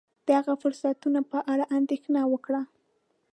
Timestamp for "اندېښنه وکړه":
1.77-2.61